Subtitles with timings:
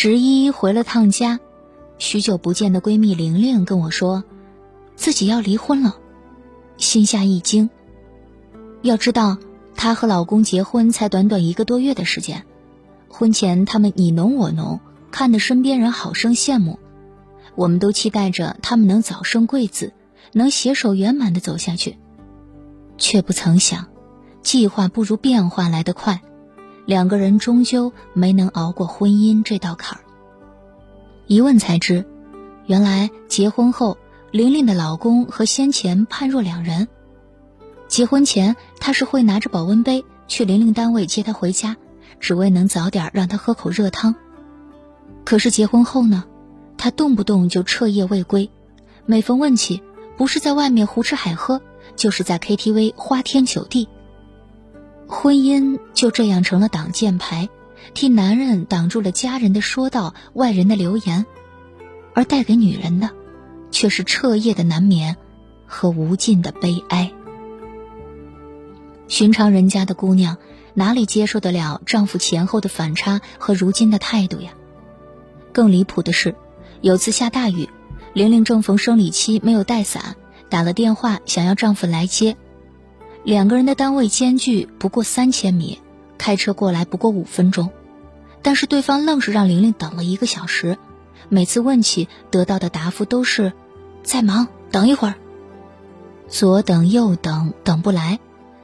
[0.00, 1.40] 十一回了趟家，
[1.98, 4.22] 许久不见的闺蜜玲玲跟我说，
[4.94, 5.96] 自己要离婚了，
[6.76, 7.68] 心下一惊。
[8.82, 9.38] 要知道，
[9.74, 12.46] 她和老公结婚才短短一个多月的时间，
[13.08, 14.78] 婚前他们你侬我侬，
[15.10, 16.78] 看得身边人好生羡慕，
[17.56, 19.92] 我们都期待着他们能早生贵子，
[20.30, 21.98] 能携手圆满的走下去，
[22.98, 23.88] 却不曾想，
[24.42, 26.22] 计划不如变化来得快。
[26.88, 30.04] 两个人终究没能熬过婚姻这道坎儿。
[31.26, 32.06] 一问才知，
[32.64, 33.98] 原来结婚后，
[34.30, 36.88] 玲玲的老公和先前判若两人。
[37.88, 41.76] 结婚前，他是会拿着保温杯去玲玲单位接她回家，
[42.20, 44.14] 只为能早点让她喝口热汤。
[45.26, 46.24] 可是结婚后呢，
[46.78, 48.50] 他动不动就彻夜未归，
[49.04, 49.82] 每逢问起，
[50.16, 51.60] 不是在外面胡吃海喝，
[51.96, 53.90] 就是在 KTV 花天酒地。
[55.08, 57.48] 婚姻就这样成了挡箭牌，
[57.94, 61.24] 替男人挡住了家人的说道、外人的流言，
[62.14, 63.10] 而带给女人的，
[63.70, 65.16] 却是彻夜的难眠
[65.66, 67.10] 和无尽的悲哀。
[69.08, 70.36] 寻常人家的姑娘，
[70.74, 74.52] 哪里接受得了丈夫前后的反差和如今的态度呀？
[75.52, 76.34] 更离谱的是，
[76.82, 77.70] 有次下大雨，
[78.12, 80.16] 玲玲正逢生理期，没有带伞，
[80.50, 82.36] 打了电话想要丈夫来接。
[83.28, 85.82] 两个人的单位间距不过三千米，
[86.16, 87.68] 开车过来不过五分钟，
[88.40, 90.78] 但是对方愣是让玲玲等了一个小时。
[91.28, 93.52] 每次问起，得到的答复都是
[94.02, 95.14] 在忙，等一会儿。
[96.26, 98.18] 左等右等，等不来，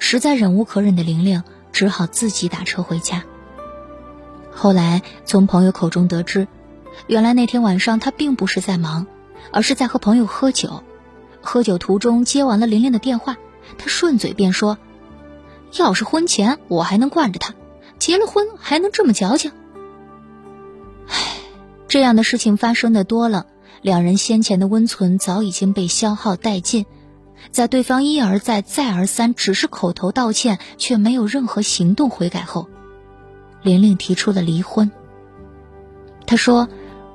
[0.00, 3.22] 实在忍无可忍的玲玲只好自己打车回家。
[4.50, 6.48] 后来从朋友口中得知，
[7.06, 9.06] 原来那天晚上他并不是在忙，
[9.52, 10.82] 而是在和朋友喝酒。
[11.40, 13.36] 喝酒途中接完了玲玲的电话。
[13.76, 14.78] 他顺嘴便说
[15.76, 17.54] ：“要是婚前我还能惯着他，
[17.98, 19.52] 结了婚还能这么矫情？
[21.08, 21.14] 唉，
[21.88, 23.46] 这样的事情发生的多了，
[23.82, 26.86] 两人先前的温存早已经被消耗殆尽。
[27.50, 32.68] 在对方一而再、再而三只是口头道歉，却没有任何行动悔改后，
[33.62, 34.90] 玲玲提出了离婚。
[36.26, 36.68] 她说：‘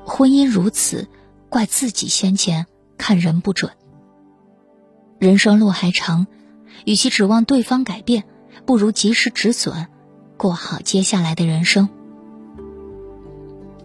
[0.05, 1.07] 婚姻如此，
[1.49, 2.65] 怪自己先前
[2.97, 3.71] 看人不准。
[5.19, 6.27] 人生路还长。’”
[6.85, 8.23] 与其指望对方改变，
[8.65, 9.87] 不如及时止损，
[10.37, 11.89] 过好接下来的人生。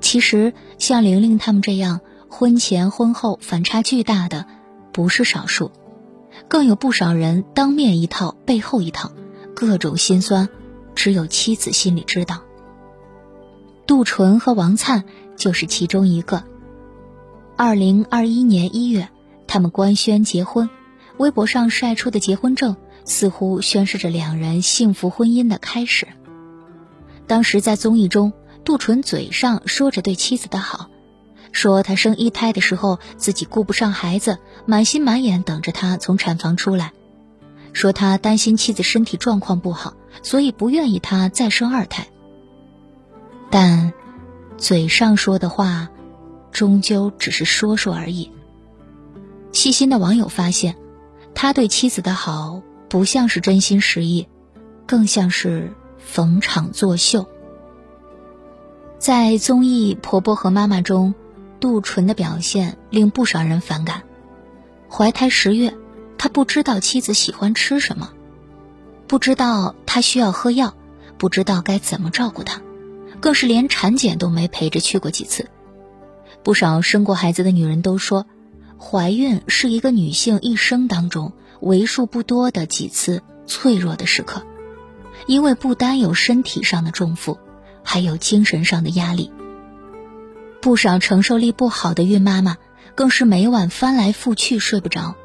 [0.00, 4.47] 其实，像玲玲他们这样婚前婚后反差巨大的，
[4.93, 5.71] 不是少数，
[6.49, 9.12] 更有不少人当面一套背后一套，
[9.55, 10.49] 各种心酸，
[10.94, 12.43] 只有妻子心里知道。
[13.87, 15.05] 杜淳和王灿
[15.37, 16.44] 就是其中一个。
[17.56, 19.09] 二零二一年一月，
[19.47, 20.70] 他们官宣结婚，
[21.18, 22.76] 微博上晒出的结婚证。
[23.04, 26.06] 似乎宣示着两人幸福婚姻的开始。
[27.26, 28.34] 当时在综艺中，
[28.64, 30.90] 杜淳嘴上说着对妻子的好，
[31.50, 34.36] 说他生一胎的时候自己顾不上孩子，
[34.66, 36.92] 满心满眼等着他从产房出来，
[37.72, 42.08] 说他担心妻子身体状况不好，所以不愿意他再生二胎。
[43.48, 43.94] 但，
[44.58, 45.88] 嘴上说的话，
[46.52, 48.30] 终究只是说说而已。
[49.52, 50.76] 细心的网友发现，
[51.41, 52.62] 他对妻子的好。
[52.88, 54.26] 不像是真心实意，
[54.87, 57.28] 更像是逢场作秀。
[58.99, 61.15] 在综艺《婆婆和妈妈》中，
[61.60, 64.04] 杜淳的表现令不少人反感。
[64.88, 65.76] 怀胎十月，
[66.16, 68.15] 他不知道妻子喜欢吃什么，
[69.06, 70.75] 不知道她需要喝药，
[71.19, 72.62] 不知道该怎么照顾她，
[73.20, 75.50] 更是连产检都没陪着去过几次。
[76.43, 78.25] 不少生过孩子的女人都说，
[78.78, 81.32] 怀孕是一个女性一生当中。
[81.60, 84.46] 为数不多的几次脆弱的时刻，
[85.26, 87.36] 因为不单有身体上的重负，
[87.82, 89.32] 还有精神上的压力。
[90.60, 92.58] 不少承受力不好的孕妈妈，
[92.94, 95.16] 更是每晚翻来覆去睡不着，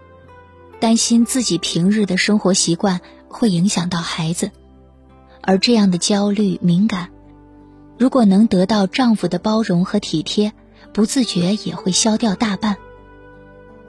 [0.79, 4.49] 担心自己平日的生活习惯会影响到孩子。
[5.41, 7.09] 而这样的焦虑敏感，
[7.99, 10.51] 如果能得到丈夫的包容和体贴，
[10.93, 12.77] 不自觉也会消掉大半。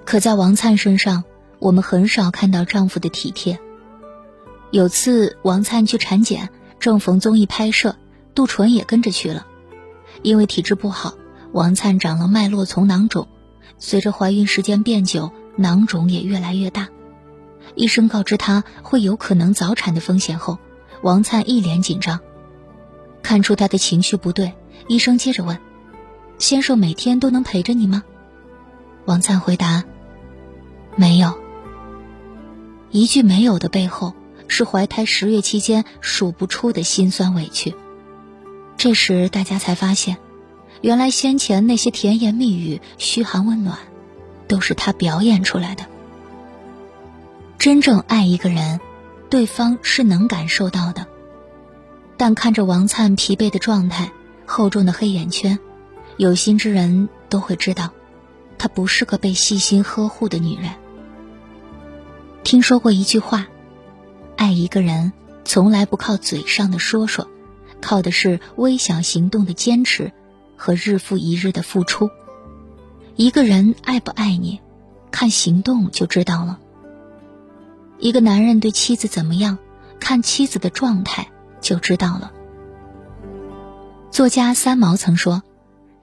[0.04, 1.24] 可在王灿身上。
[1.60, 3.58] 我们很少看到丈夫的体贴。
[4.70, 7.96] 有次王灿去产检，正逢综艺拍摄，
[8.34, 9.46] 杜淳也跟着去了。
[10.20, 11.14] 因为体质不好，
[11.52, 13.28] 王灿长了脉络丛囊肿，
[13.78, 16.88] 随着怀孕时间变久，囊肿也越来越大。
[17.74, 20.58] 医生告知他会有可能早产的风险后，
[21.02, 22.20] 王灿一脸紧张。
[23.22, 24.52] 看出他的情绪不对，
[24.86, 25.58] 医生接着问
[26.36, 28.02] ：“先生每天都能陪着你吗？”
[29.06, 29.84] 王灿回答
[30.96, 31.38] ：“没有。”
[32.90, 34.14] 一句没有的背后，
[34.46, 37.74] 是怀胎十月期间数不出的辛酸委屈。
[38.76, 40.18] 这时，大家才发现，
[40.80, 43.78] 原来先前那些甜言蜜语、嘘寒问暖，
[44.46, 45.86] 都是他表演出来的。
[47.58, 48.78] 真正爱一个人，
[49.30, 51.06] 对方是能感受到的。
[52.16, 54.12] 但看着王灿疲惫的状态、
[54.46, 55.58] 厚重的黑眼圈，
[56.16, 57.90] 有心之人都会知道，
[58.56, 60.70] 她不是个被细心呵护的女人。
[62.44, 63.48] 听说过一句话：
[64.36, 65.12] 爱一个人，
[65.44, 67.26] 从来不靠嘴上的说说，
[67.80, 70.12] 靠的是微小行动的坚持
[70.56, 72.10] 和日复一日的付出。
[73.16, 74.60] 一个人爱不爱你，
[75.10, 76.60] 看行动就知道了。
[77.98, 79.58] 一个男人对妻子怎么样，
[79.98, 81.28] 看妻子的状态。
[81.64, 82.30] 就知道了。
[84.10, 85.42] 作家三毛曾说：“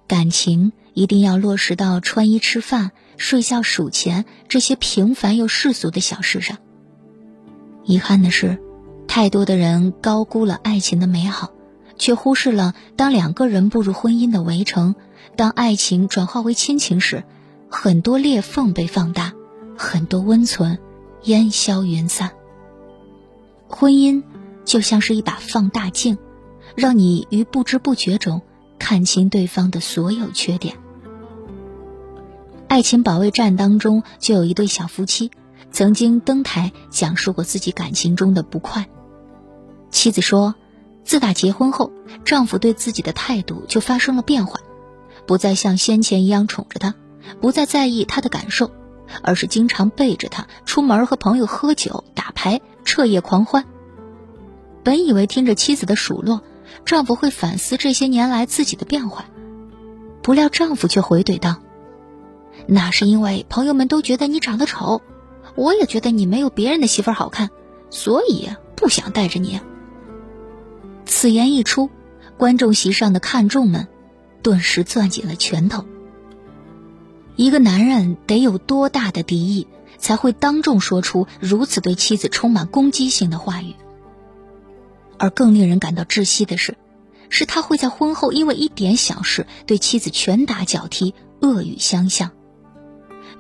[0.09, 6.57] 感情一定要落实到穿衣、吃饭、睡觉、数钱这些平凡又世俗的小事上。”
[7.85, 8.59] 遗憾的是，
[9.07, 11.51] 太多的人高估了爱情的美好，
[11.97, 14.95] 却忽视了当两个人步入婚姻的围城，
[15.35, 17.23] 当爱情转化为亲情时，
[17.69, 19.33] 很多裂缝被放大，
[19.77, 20.79] 很多温存
[21.23, 22.31] 烟消云散。
[23.67, 24.23] 婚姻。
[24.63, 26.19] 就像是一把放大镜，
[26.75, 28.43] 让你于不知不觉中
[28.77, 30.77] 看清对方的所有缺点。
[32.71, 35.29] 爱情保卫战当中就有一对小夫妻，
[35.73, 38.87] 曾经登台讲述过自己感情中的不快。
[39.89, 40.55] 妻子说，
[41.03, 41.91] 自打结婚后，
[42.23, 44.61] 丈夫对自己的态度就发生了变化，
[45.27, 46.95] 不再像先前一样宠着她，
[47.41, 48.71] 不再在意她的感受，
[49.21, 53.65] 而是经常背着她出门和朋友喝酒、打牌、彻夜狂欢。
[54.81, 56.41] 本以为听着妻子的数落，
[56.85, 59.25] 丈夫会反思这些年来自己的变化，
[60.21, 61.57] 不料丈夫却回怼道
[62.67, 65.01] ：“那是因为朋友们都觉得你长得丑，
[65.55, 67.49] 我也觉得你没有别人的媳妇好看，
[67.89, 69.59] 所以不想带着你。”
[71.05, 71.89] 此言一出，
[72.37, 73.87] 观众席上的看众们
[74.41, 75.85] 顿时攥紧了拳头。
[77.35, 79.67] 一个男人得有多大的敌意，
[79.97, 83.75] 才会当众说出如此对妻子充满攻击性的话语？
[85.17, 86.77] 而更令人感到窒息的是，
[87.29, 92.31] 是他会在婚后因为一点小事对妻子拳打脚踢、恶语相向。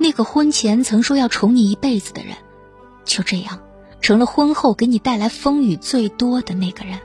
[0.01, 2.35] 那个婚前曾说要宠你一辈子的人，
[3.05, 3.59] 就这样
[4.01, 6.99] 成了婚后给你带来风雨最多的那个人。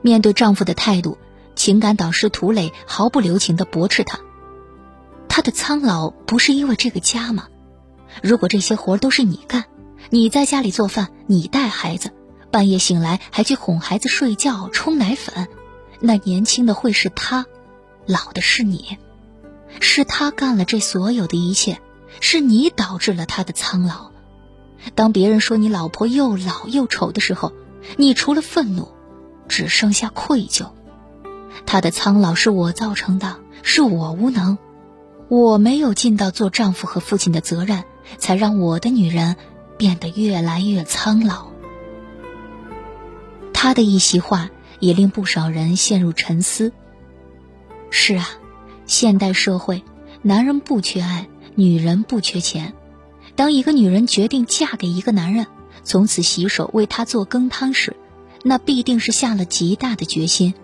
[0.00, 1.18] 面对丈夫的态度，
[1.56, 4.20] 情感导师涂磊毫不留情地驳斥他
[5.28, 7.48] ：“他的苍老不是因为这个家吗？
[8.22, 9.64] 如果这些活都是你干，
[10.10, 12.12] 你在家里做饭，你带孩子。”
[12.52, 15.48] 半夜醒来还去哄孩子睡觉、冲奶粉，
[15.98, 17.46] 那年轻的会是他，
[18.06, 18.96] 老的是你，
[19.80, 21.80] 是他干了这所有的一切，
[22.20, 24.10] 是你导致了他的苍老。
[24.94, 27.52] 当别人说你老婆又老又丑的时候，
[27.96, 28.88] 你除了愤怒，
[29.48, 30.70] 只剩下愧疚。
[31.66, 34.58] 他的苍老是我造成的，是我无能，
[35.28, 37.84] 我没有尽到做丈夫和父亲的责任，
[38.16, 39.36] 才让我的女人
[39.76, 41.48] 变得越来越苍老。
[43.52, 46.72] 他的一席话也令不少人陷入沉思。
[47.90, 48.28] 是啊，
[48.88, 49.84] 现代社会，
[50.22, 52.72] 男人不缺爱，女人不缺钱。
[53.36, 55.46] 当一个女人决定嫁给一个男人，
[55.84, 57.94] 从此洗手为他做羹汤时，
[58.42, 60.54] 那必定是下了极大的决心。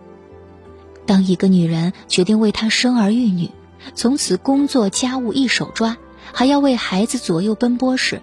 [1.05, 3.51] 当一个女人决定为他生儿育女，
[3.94, 5.98] 从此工作家务一手抓，
[6.32, 8.22] 还要为孩子左右奔波时，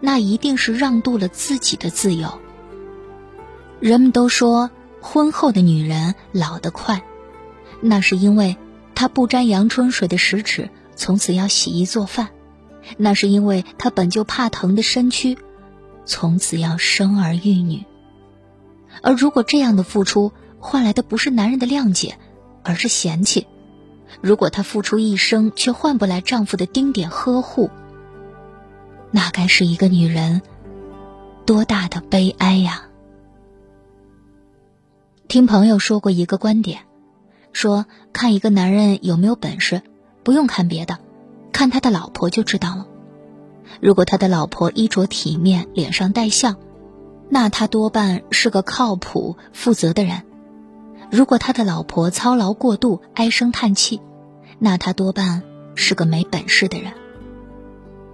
[0.00, 2.40] 那一定是让渡了自己的自由。
[3.80, 4.70] 人们都说
[5.02, 7.02] 婚后的女人老得快，
[7.82, 8.56] 那是因为
[8.94, 12.28] 她不沾阳春水的食指从此要洗衣做饭，
[12.96, 15.38] 那是因为她本就怕疼的身躯
[16.04, 17.84] 从此要生儿育女。
[19.02, 22.18] 而如果这样的付出换来的不是男人的谅解，
[22.62, 23.46] 而是嫌弃；
[24.20, 27.70] 如果她付出一生却换不来丈夫的丁点呵护，
[29.10, 30.42] 那该是一个女人
[31.46, 32.88] 多大的悲哀呀！
[35.28, 36.80] 听朋友说过一个观点，
[37.62, 39.82] 说看一个男人有没有本事，
[40.24, 40.98] 不用看别的，
[41.52, 42.88] 看他的老婆就知道了。
[43.80, 46.56] 如果他的老婆衣着体面，脸上带笑，
[47.28, 50.22] 那他多半是个靠谱、负责的人；
[51.12, 54.00] 如果他的老婆操劳过度，唉声叹气，
[54.58, 55.44] 那他多半
[55.76, 56.92] 是个没本事的人。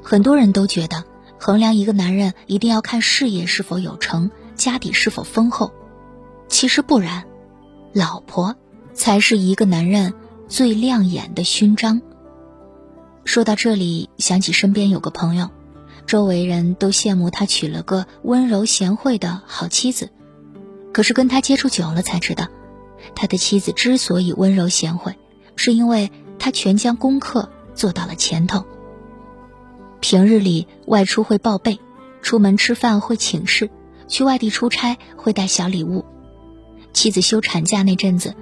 [0.02, 1.05] 很多人都觉得，
[1.38, 5.73] 衡量一个男人一定要看事业是否有成，家底是否丰厚。
[6.49, 7.25] 其实不然，
[7.95, 8.55] 老婆
[8.99, 10.12] 才是一个男人
[10.49, 12.02] 最亮眼的勋章。
[13.25, 15.50] 说到这里，想起身边有个朋友，
[16.05, 20.11] 周围人都羡慕他娶了个温柔贤惠的好妻子。
[20.93, 22.49] 可是跟他接触久了才知道，
[23.14, 25.14] 他的妻子之所以温柔贤惠，
[25.55, 28.64] 是因为他全将功课做到了前头。
[30.00, 31.78] 平日里外出会报备，
[32.21, 33.71] 出门吃饭会请示，
[34.09, 36.05] 去外地出差会带小礼物。
[36.93, 38.35] 妻子休产假那阵子，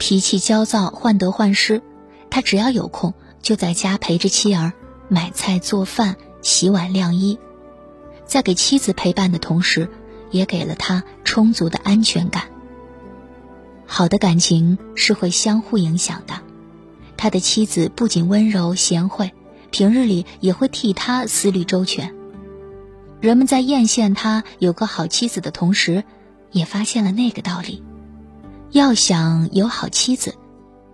[0.00, 1.82] 脾气焦躁，患得患失，
[2.30, 4.72] 他只要有空就在家陪着妻儿
[5.08, 7.38] 买菜做饭、洗碗晾衣，
[8.24, 9.90] 在给妻子陪伴的同时，
[10.30, 12.44] 也给了他充足的安全感。
[13.86, 16.40] 好的感情是会相互影响的，
[17.18, 19.32] 他的妻子不仅温柔贤惠。
[19.70, 22.14] 平日里也会替他思虑周全。
[23.20, 26.04] 人们在艳羡他有个好妻子的同时，
[26.50, 27.82] 也发现了那个道理：
[28.72, 30.34] 要想有好妻子，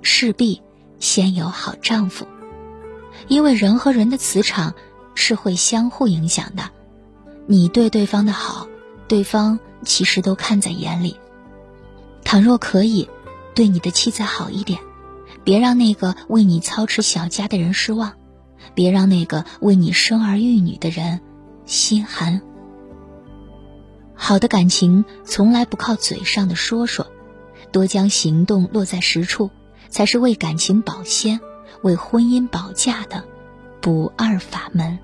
[0.03, 0.63] 势必
[0.99, 2.27] 先有好丈夫。
[3.29, 4.75] 因为人和人的磁场
[5.15, 6.71] 是会相互影响的，
[7.47, 8.67] 你对对方的好，
[9.09, 11.17] 对方其实都看在眼里。
[12.25, 13.09] 倘若可以，
[13.55, 14.81] 对你的妻子好一点，
[15.45, 18.15] 别让那个为你操持小家的人失望。
[18.75, 21.21] 别让那个为你生儿育女的人
[21.67, 22.43] 心寒。
[24.15, 27.07] 好的感情从来不靠嘴上的说说，
[27.73, 29.51] 多将行动落在实处，
[29.89, 31.41] 才是为感情保鲜、
[31.83, 33.25] 为婚姻保驾的
[33.81, 34.99] 不二法门。